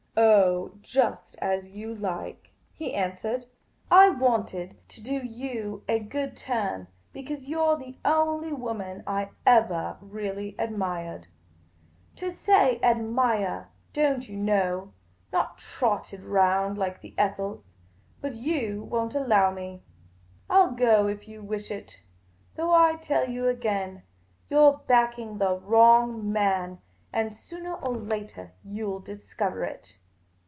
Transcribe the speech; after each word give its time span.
"Oh, 0.21 0.73
just 0.81 1.37
as 1.41 1.69
you 1.71 1.95
like," 1.95 2.51
he 2.73 2.93
answered." 2.93 3.45
I 4.05 4.09
wanted 4.09 4.77
to 4.89 4.99
'M 4.99 5.03
The 5.05 5.09
Pea 5.09 5.19
Green 5.19 5.29
Patrician 5.31 5.39
233 5.41 5.41
do 5.41 5.41
you 5.41 5.83
a 5.87 5.99
good 5.99 6.37
turn, 6.37 6.87
because 7.13 7.45
you 7.47 7.61
're 7.61 7.77
the 7.77 7.97
only 8.03 8.51
woman 8.53 9.03
I 9.07 9.29
evah 9.47 9.97
reahlly 10.03 10.55
admiahed— 10.57 11.25
to 12.17 12.29
say 12.29 12.79
admiah, 12.83 13.67
don't 13.93 14.27
you 14.27 14.35
know; 14.35 14.91
not 15.31 15.57
trot 15.57 16.05
ted 16.05 16.23
round 16.23 16.77
like 16.77 16.99
the 17.01 17.15
Ethels; 17.17 17.73
but 18.19 18.35
you 18.35 18.83
won't 18.83 19.15
allow 19.15 19.49
me. 19.49 19.81
I 20.49 20.57
'11 20.61 20.75
go 20.75 21.07
if 21.07 21.27
you 21.29 21.41
wish 21.41 21.71
it; 21.71 22.03
though 22.55 22.73
I 22.73 22.97
tell 22.97 23.29
you 23.29 23.47
again, 23.47 24.03
you 24.49 24.57
're 24.59 24.81
backing 24.85 25.37
the 25.37 25.57
wrong 25.57 26.29
man, 26.31 26.79
and 27.13 27.31
soonah 27.31 27.81
or 27.83 27.95
latah 27.95 28.51
you 28.63 28.87
'11 28.91 29.03
discover 29.05 29.63
it. 29.63 29.97